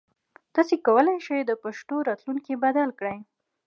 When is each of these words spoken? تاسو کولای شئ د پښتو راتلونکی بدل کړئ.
تاسو 0.55 0.73
کولای 0.87 1.17
شئ 1.25 1.39
د 1.45 1.51
پښتو 1.63 1.95
راتلونکی 2.09 2.53
بدل 2.63 2.89
کړئ. 2.99 3.17